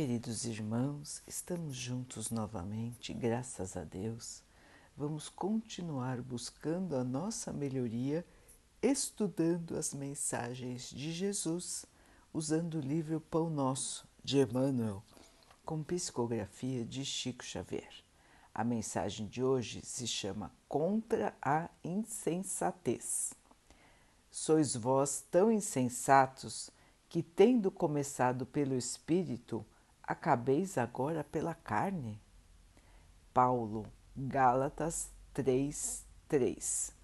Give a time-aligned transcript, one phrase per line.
[0.00, 4.44] Queridos irmãos, estamos juntos novamente, graças a Deus.
[4.96, 8.24] Vamos continuar buscando a nossa melhoria,
[8.80, 11.84] estudando as mensagens de Jesus,
[12.32, 15.02] usando o livro Pão Nosso, de Emmanuel,
[15.64, 17.92] com psicografia de Chico Xavier.
[18.54, 23.34] A mensagem de hoje se chama Contra a Insensatez.
[24.30, 26.70] Sois vós tão insensatos
[27.08, 29.66] que, tendo começado pelo Espírito,
[30.08, 32.18] acabeis agora pela carne?
[33.34, 33.84] Paulo,
[34.16, 36.94] Gálatas 3, 3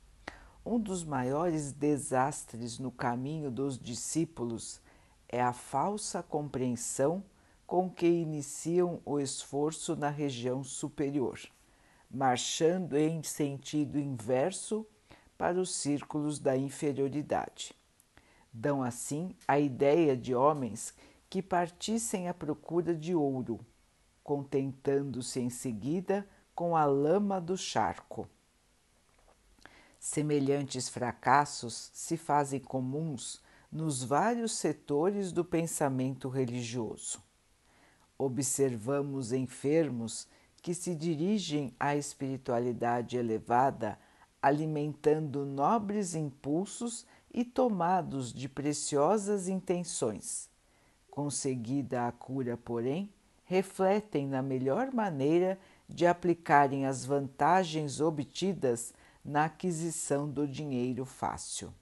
[0.64, 4.80] Um dos maiores desastres no caminho dos discípulos
[5.28, 7.22] é a falsa compreensão
[7.66, 11.38] com que iniciam o esforço na região superior,
[12.10, 14.86] marchando em sentido inverso
[15.36, 17.74] para os círculos da inferioridade.
[18.50, 20.94] Dão assim a ideia de homens
[21.34, 23.58] que partissem à procura de ouro,
[24.22, 28.28] contentando-se em seguida com a lama do charco.
[29.98, 37.20] Semelhantes fracassos se fazem comuns nos vários setores do pensamento religioso.
[38.16, 40.28] Observamos enfermos
[40.62, 43.98] que se dirigem à espiritualidade elevada,
[44.40, 50.53] alimentando nobres impulsos e tomados de preciosas intenções
[51.14, 53.08] Conseguida a cura, porém,
[53.44, 55.56] refletem na melhor maneira
[55.88, 58.92] de aplicarem as vantagens obtidas
[59.24, 61.72] na aquisição do dinheiro fácil.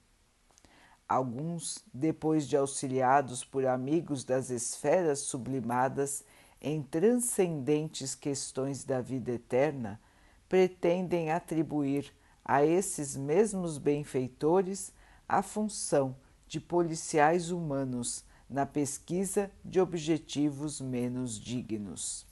[1.09, 6.23] Alguns, depois de auxiliados por amigos das esferas sublimadas
[6.61, 9.99] em transcendentes questões da vida eterna,
[10.47, 12.13] pretendem atribuir
[12.45, 14.93] a esses mesmos benfeitores
[15.27, 16.15] a função
[16.47, 22.23] de policiais humanos na pesquisa de objetivos menos dignos.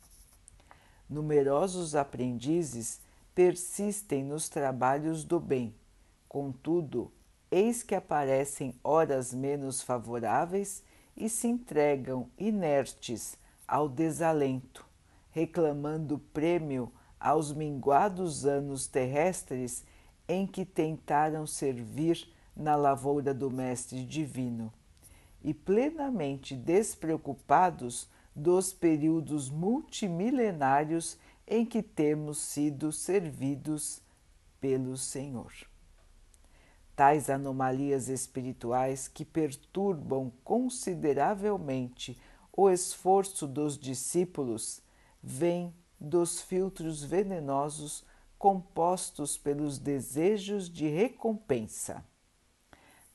[1.09, 3.01] Numerosos aprendizes
[3.33, 5.73] persistem nos trabalhos do bem,
[6.29, 7.11] contudo,
[7.49, 10.83] eis que aparecem horas menos favoráveis
[11.17, 13.35] e se entregam inertes
[13.67, 14.85] ao desalento,
[15.31, 19.83] reclamando prêmio aos minguados anos terrestres
[20.27, 24.71] em que tentaram servir na lavoura do Mestre Divino
[25.43, 34.01] e plenamente despreocupados dos períodos multimilenários em que temos sido servidos
[34.59, 35.51] pelo Senhor.
[36.95, 42.17] Tais anomalias espirituais que perturbam consideravelmente
[42.53, 44.81] o esforço dos discípulos
[45.21, 48.03] vêm dos filtros venenosos
[48.37, 52.03] compostos pelos desejos de recompensa.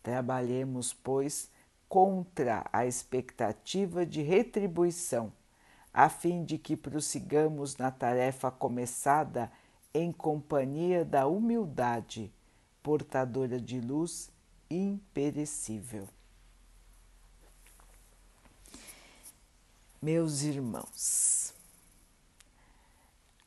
[0.02, 1.50] Trabalhemos, pois,
[1.88, 5.32] contra a expectativa de retribuição,
[5.92, 9.50] a fim de que prossigamos na tarefa começada
[9.94, 12.32] em companhia da humildade,
[12.82, 14.30] portadora de luz
[14.68, 16.08] imperecível.
[20.02, 21.54] Meus irmãos,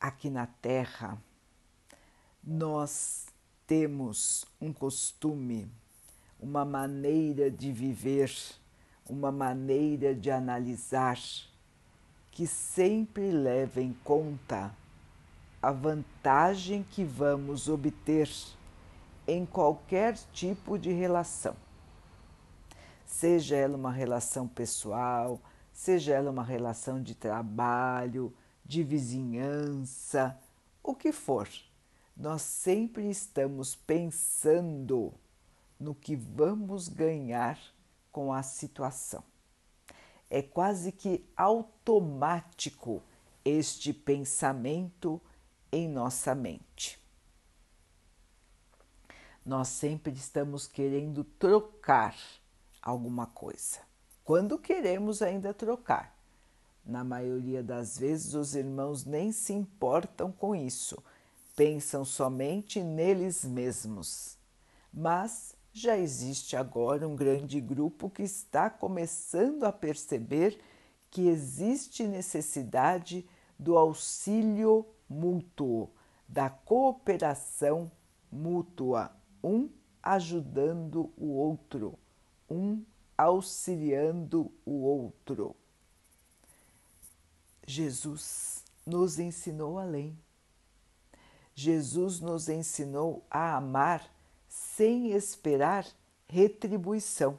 [0.00, 1.16] aqui na Terra,
[2.42, 3.26] nós
[3.66, 5.70] temos um costume
[6.40, 8.32] uma maneira de viver,
[9.08, 11.18] uma maneira de analisar
[12.30, 14.74] que sempre leva em conta
[15.60, 18.30] a vantagem que vamos obter
[19.28, 21.54] em qualquer tipo de relação.
[23.04, 25.38] Seja ela uma relação pessoal,
[25.72, 28.32] seja ela uma relação de trabalho,
[28.64, 30.38] de vizinhança,
[30.82, 31.48] o que for,
[32.16, 35.12] nós sempre estamos pensando
[35.80, 37.58] no que vamos ganhar
[38.12, 39.24] com a situação.
[40.28, 43.02] É quase que automático
[43.44, 45.20] este pensamento
[45.72, 47.00] em nossa mente.
[49.44, 52.14] Nós sempre estamos querendo trocar
[52.82, 53.80] alguma coisa.
[54.22, 56.14] Quando queremos ainda trocar,
[56.84, 61.02] na maioria das vezes os irmãos nem se importam com isso,
[61.56, 64.36] pensam somente neles mesmos.
[64.92, 70.60] Mas já existe agora um grande grupo que está começando a perceber
[71.10, 73.26] que existe necessidade
[73.58, 75.90] do auxílio mútuo,
[76.28, 77.90] da cooperação
[78.30, 79.12] mútua,
[79.42, 79.68] um
[80.02, 81.98] ajudando o outro,
[82.48, 82.82] um
[83.16, 85.54] auxiliando o outro.
[87.66, 90.18] Jesus nos ensinou além.
[91.54, 94.10] Jesus nos ensinou a amar
[94.50, 95.86] sem esperar
[96.28, 97.38] retribuição.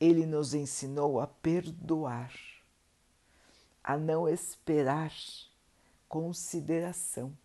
[0.00, 2.34] ele nos ensinou a perdoar,
[3.84, 5.12] a não esperar
[6.08, 7.36] consideração,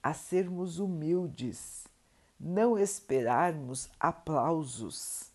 [0.00, 1.88] a sermos humildes,
[2.38, 5.32] não esperarmos aplausos,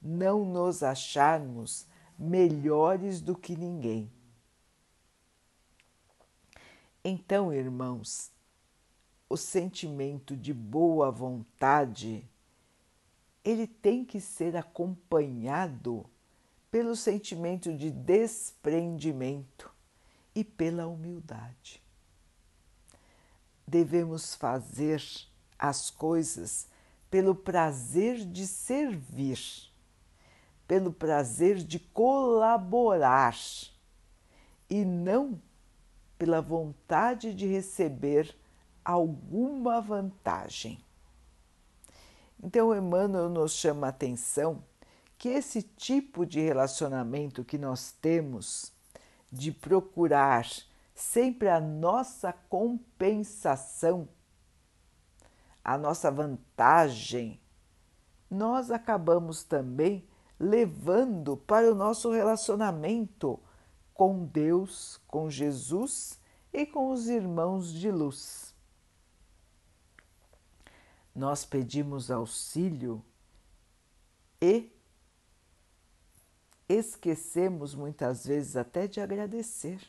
[0.00, 1.84] não nos acharmos
[2.16, 4.10] melhores do que ninguém.
[7.04, 8.30] Então, irmãos,
[9.28, 12.28] o sentimento de boa vontade
[13.46, 16.04] ele tem que ser acompanhado
[16.68, 19.72] pelo sentimento de desprendimento
[20.34, 21.80] e pela humildade.
[23.66, 25.00] Devemos fazer
[25.56, 26.68] as coisas
[27.08, 29.38] pelo prazer de servir,
[30.66, 33.36] pelo prazer de colaborar
[34.68, 35.40] e não
[36.18, 38.36] pela vontade de receber
[38.86, 40.78] alguma vantagem.
[42.40, 44.62] Então, Emmanuel nos chama a atenção
[45.18, 48.72] que esse tipo de relacionamento que nós temos,
[49.32, 50.46] de procurar
[50.94, 54.08] sempre a nossa compensação,
[55.64, 57.40] a nossa vantagem,
[58.30, 60.06] nós acabamos também
[60.38, 63.40] levando para o nosso relacionamento
[63.92, 66.20] com Deus, com Jesus
[66.52, 68.54] e com os irmãos de luz
[71.16, 73.02] nós pedimos auxílio
[74.40, 74.70] e
[76.68, 79.80] esquecemos muitas vezes até de agradecer.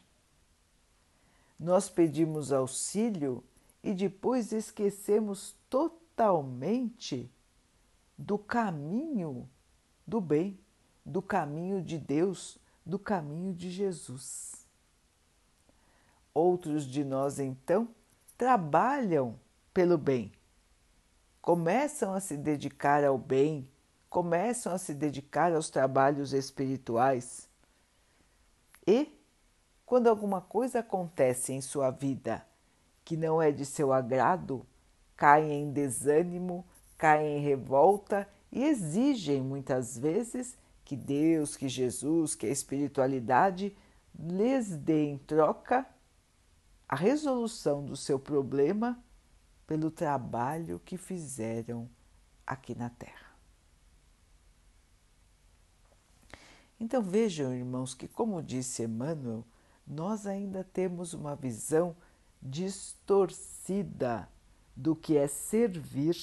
[1.60, 3.44] Nós pedimos auxílio
[3.84, 7.30] e depois esquecemos totalmente
[8.18, 9.50] do caminho
[10.08, 10.58] do bem,
[11.06, 14.66] do caminho de Deus, do caminho de Jesus.
[16.34, 17.90] Outros de nós, então,
[18.38, 19.38] trabalham
[19.74, 20.32] pelo bem,
[21.48, 23.66] começam a se dedicar ao bem,
[24.10, 27.48] começam a se dedicar aos trabalhos espirituais.
[28.86, 29.18] E,
[29.86, 32.46] quando alguma coisa acontece em sua vida
[33.06, 34.66] que não é de seu agrado,
[35.16, 36.66] caem em desânimo,
[36.98, 43.74] caem em revolta e exigem muitas vezes que Deus, que Jesus, que a espiritualidade
[44.20, 45.88] lhes dê em troca
[46.90, 49.02] a resolução do seu problema
[49.68, 51.90] pelo trabalho que fizeram
[52.46, 53.28] aqui na Terra.
[56.80, 59.44] Então vejam, irmãos, que, como disse Emmanuel,
[59.86, 61.96] nós ainda temos uma visão
[62.42, 64.30] distorcida
[64.76, 66.16] do que é servir,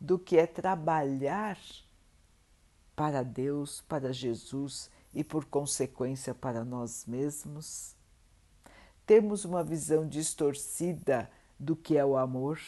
[0.00, 1.58] do que é trabalhar
[2.94, 7.96] para Deus, para Jesus e, por consequência, para nós mesmos.
[9.04, 11.28] Temos uma visão distorcida
[11.62, 12.60] do que é o amor.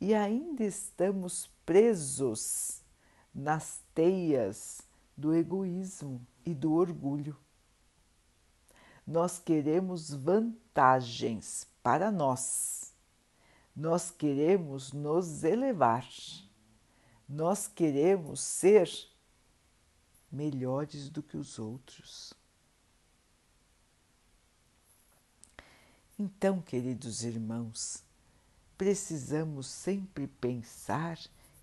[0.00, 2.82] E ainda estamos presos
[3.34, 4.80] nas teias
[5.14, 7.36] do egoísmo e do orgulho.
[9.06, 12.94] Nós queremos vantagens para nós,
[13.74, 16.08] nós queremos nos elevar,
[17.28, 18.90] nós queremos ser
[20.32, 22.32] melhores do que os outros.
[26.18, 28.02] Então, queridos irmãos,
[28.78, 31.18] precisamos sempre pensar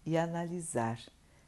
[0.06, 1.00] e analisar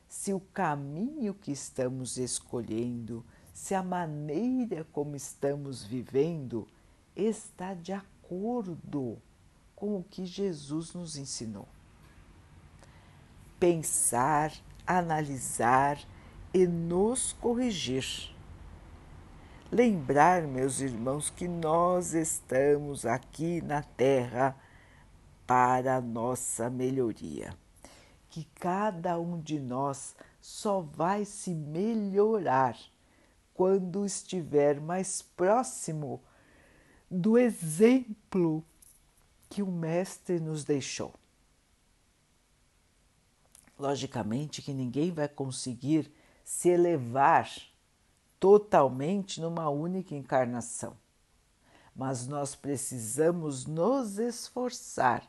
[0.09, 6.67] se o caminho que estamos escolhendo, se a maneira como estamos vivendo
[7.15, 9.21] está de acordo
[9.75, 11.67] com o que Jesus nos ensinou.
[13.59, 14.51] Pensar,
[14.87, 15.99] analisar
[16.51, 18.34] e nos corrigir
[19.75, 24.57] lembrar, meus irmãos, que nós estamos aqui na Terra
[25.45, 27.53] para a nossa melhoria.
[28.29, 32.77] Que cada um de nós só vai se melhorar
[33.53, 36.23] quando estiver mais próximo
[37.11, 38.63] do exemplo
[39.49, 41.13] que o Mestre nos deixou.
[43.77, 46.09] Logicamente que ninguém vai conseguir
[46.45, 47.49] se elevar
[48.45, 50.95] totalmente numa única encarnação.
[51.95, 55.27] Mas nós precisamos nos esforçar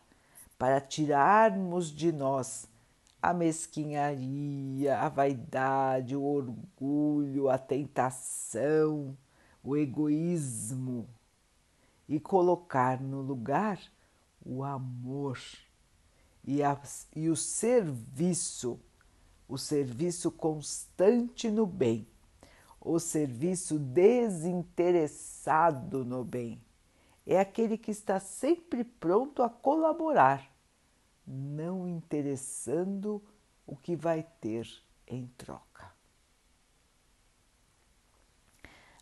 [0.58, 2.68] para tirarmos de nós
[3.22, 9.16] a mesquinharia, a vaidade, o orgulho, a tentação,
[9.64, 11.08] o egoísmo
[12.06, 13.80] e colocar no lugar
[14.44, 15.40] o amor
[16.44, 16.78] e, a,
[17.14, 18.78] e o serviço,
[19.48, 22.06] o serviço constante no bem
[22.86, 26.62] o serviço desinteressado no bem.
[27.26, 30.48] É aquele que está sempre pronto a colaborar,
[31.26, 33.20] não interessando
[33.66, 34.68] o que vai ter
[35.04, 35.92] em troca.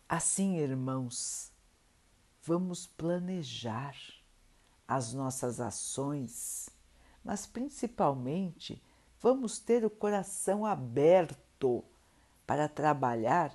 [0.08, 1.52] Assim, irmãos,
[2.42, 3.94] vamos planejar
[4.88, 6.70] as nossas ações,
[7.22, 8.82] mas principalmente
[9.20, 11.84] vamos ter o coração aberto
[12.46, 13.54] para trabalhar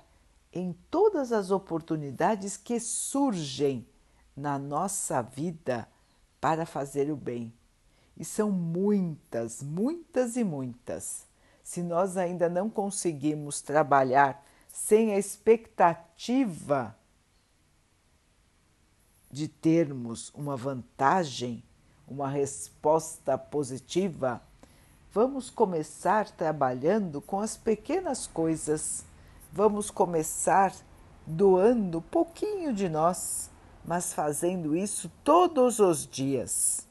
[0.52, 3.86] em todas as oportunidades que surgem
[4.36, 5.88] na nossa vida
[6.40, 7.52] para fazer o bem.
[8.16, 11.26] E são muitas, muitas e muitas.
[11.62, 16.96] Se nós ainda não conseguimos trabalhar sem a expectativa
[19.30, 21.62] de termos uma vantagem,
[22.06, 24.42] uma resposta positiva,
[25.12, 29.04] vamos começar trabalhando com as pequenas coisas.
[29.52, 30.72] Vamos começar
[31.26, 33.50] doando pouquinho de nós,
[33.84, 36.86] mas fazendo isso todos os dias.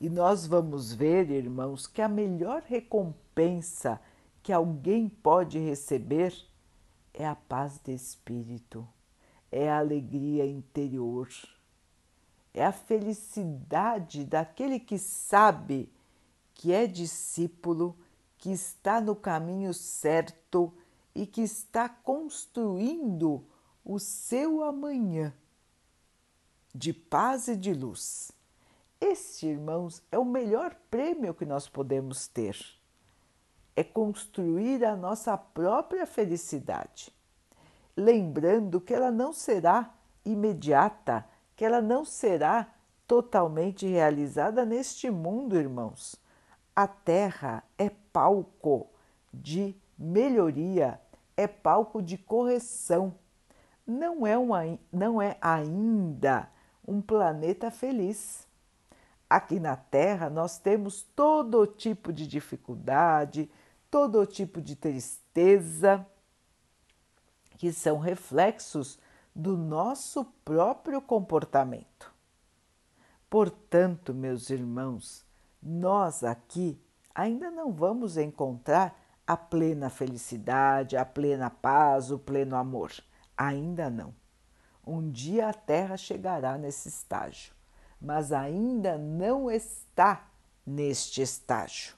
[0.00, 4.00] E nós vamos ver, irmãos, que a melhor recompensa
[4.42, 6.34] que alguém pode receber
[7.12, 8.88] é a paz de espírito,
[9.52, 11.28] é a alegria interior,
[12.54, 15.92] é a felicidade daquele que sabe
[16.54, 17.94] que é discípulo,
[18.38, 20.72] que está no caminho certo
[21.16, 23.42] e que está construindo
[23.82, 25.32] o seu amanhã
[26.74, 28.30] de paz e de luz.
[29.00, 32.54] Este, irmãos, é o melhor prêmio que nós podemos ter.
[33.74, 37.10] É construir a nossa própria felicidade,
[37.96, 42.74] lembrando que ela não será imediata, que ela não será
[43.06, 46.16] totalmente realizada neste mundo, irmãos.
[46.74, 48.90] A Terra é palco
[49.32, 51.00] de melhoria,
[51.36, 53.14] é palco de correção.
[53.86, 56.50] Não é, uma, não é ainda
[56.86, 58.46] um planeta feliz.
[59.28, 63.50] Aqui na Terra nós temos todo tipo de dificuldade,
[63.90, 66.06] todo tipo de tristeza,
[67.58, 68.98] que são reflexos
[69.34, 72.12] do nosso próprio comportamento.
[73.28, 75.24] Portanto, meus irmãos,
[75.62, 76.80] nós aqui
[77.14, 82.92] ainda não vamos encontrar a plena felicidade, a plena paz, o pleno amor.
[83.36, 84.14] Ainda não.
[84.86, 87.52] Um dia a Terra chegará nesse estágio,
[88.00, 90.28] mas ainda não está
[90.64, 91.96] neste estágio.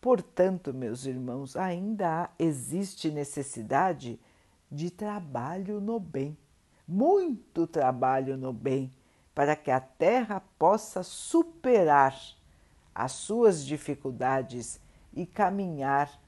[0.00, 4.20] Portanto, meus irmãos, ainda existe necessidade
[4.70, 6.38] de trabalho no bem,
[6.86, 8.92] muito trabalho no bem,
[9.34, 12.16] para que a Terra possa superar
[12.94, 14.80] as suas dificuldades
[15.12, 16.20] e caminhar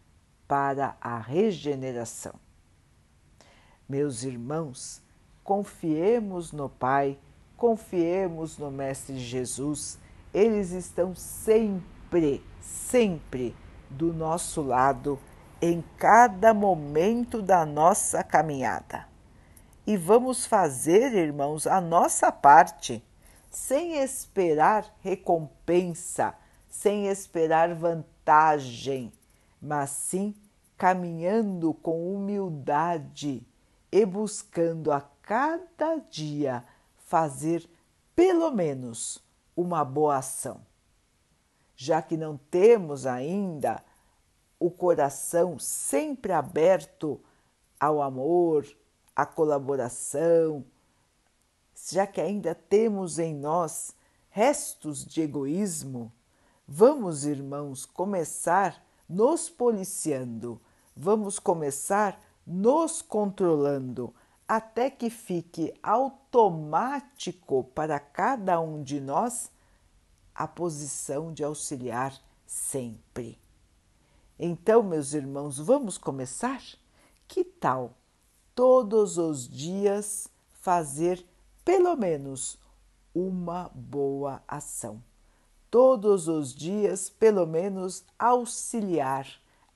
[0.49, 2.35] para a regeneração.
[3.87, 5.03] Meus irmãos,
[5.45, 7.19] confiemos no Pai,
[7.57, 9.99] confiemos no Mestre Jesus,
[10.33, 13.55] eles estão sempre, sempre
[13.91, 15.19] do nosso lado
[15.61, 19.07] em cada momento da nossa caminhada.
[19.87, 23.03] E vamos fazer, irmãos, a nossa parte,
[23.51, 26.35] sem esperar recompensa,
[26.69, 29.13] sem esperar vantagem,
[29.61, 30.35] mas sim
[30.77, 33.47] caminhando com humildade
[33.91, 36.65] e buscando a cada dia
[36.97, 37.69] fazer
[38.15, 39.23] pelo menos
[39.57, 40.61] uma boa ação.
[41.75, 43.83] Já que não temos ainda
[44.59, 47.21] o coração sempre aberto
[47.79, 48.67] ao amor,
[49.15, 50.65] à colaboração,
[51.91, 53.95] já que ainda temos em nós
[54.31, 56.13] restos de egoísmo,
[56.67, 60.61] vamos, irmãos, começar nos policiando,
[60.95, 64.15] vamos começar nos controlando
[64.47, 69.51] até que fique automático para cada um de nós
[70.35, 73.39] a posição de auxiliar sempre.
[74.39, 76.63] Então, meus irmãos, vamos começar?
[77.27, 77.95] Que tal
[78.55, 81.25] todos os dias fazer
[81.65, 82.59] pelo menos
[83.15, 85.03] uma boa ação?
[85.71, 89.27] Todos os dias, pelo menos, auxiliar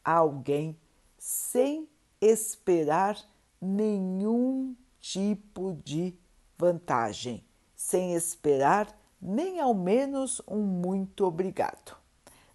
[0.03, 0.77] alguém
[1.19, 1.89] sem
[2.21, 3.19] esperar
[3.61, 6.15] nenhum tipo de
[6.59, 7.45] vantagem,
[7.77, 8.89] sem esperar
[9.21, 11.97] nem ao menos um muito obrigado,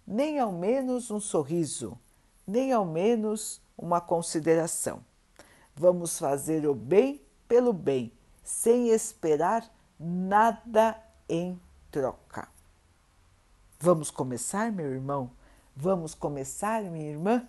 [0.06, 1.98] nem ao menos um sorriso,
[2.46, 5.04] nem ao menos uma consideração.
[5.74, 11.58] Vamos fazer o bem pelo bem, sem esperar nada em
[11.90, 12.57] troca.
[13.80, 15.30] Vamos começar, meu irmão?
[15.76, 17.46] Vamos começar, minha irmã?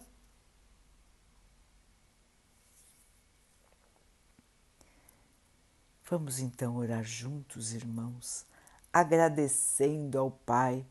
[6.08, 8.46] Vamos então orar juntos, irmãos,
[8.94, 10.86] agradecendo ao Pai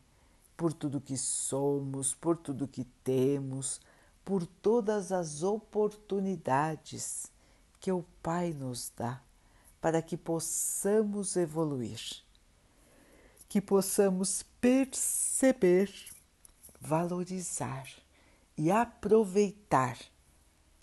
[0.57, 3.79] por tudo que somos, por tudo que temos,
[4.25, 7.31] por todas as oportunidades
[7.79, 9.21] que o Pai nos dá
[9.79, 12.01] para que possamos evoluir,
[13.49, 15.91] que possamos perceber,
[16.79, 17.89] valorizar
[18.55, 19.97] e aproveitar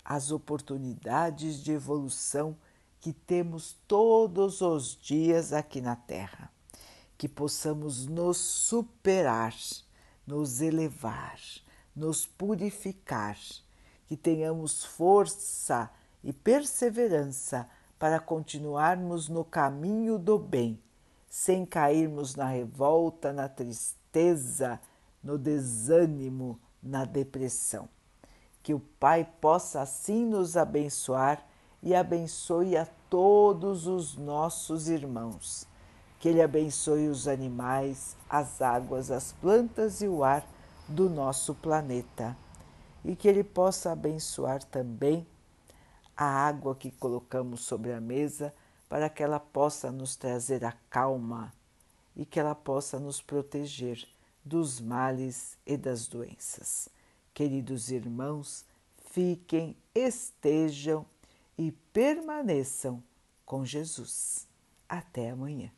[0.03, 2.57] as oportunidades de evolução
[2.99, 6.51] que temos todos os dias aqui na Terra,
[7.17, 9.55] que possamos nos superar,
[10.25, 11.39] nos elevar,
[11.95, 13.37] nos purificar,
[14.07, 15.89] que tenhamos força
[16.21, 20.81] e perseverança para continuarmos no caminho do bem,
[21.29, 24.79] sem cairmos na revolta, na tristeza,
[25.23, 27.89] no desânimo, na depressão.
[28.63, 31.45] Que o Pai possa assim nos abençoar
[31.81, 35.67] e abençoe a todos os nossos irmãos.
[36.19, 40.45] Que Ele abençoe os animais, as águas, as plantas e o ar
[40.87, 42.35] do nosso planeta.
[43.05, 45.25] E que Ele possa abençoar também
[46.15, 48.53] a água que colocamos sobre a mesa
[48.89, 51.53] para que ela possa nos trazer a calma
[52.15, 54.07] e que ela possa nos proteger
[54.43, 56.89] dos males e das doenças.
[57.33, 58.65] Queridos irmãos,
[59.11, 61.05] fiquem, estejam
[61.57, 63.03] e permaneçam
[63.45, 64.47] com Jesus.
[64.87, 65.76] Até amanhã.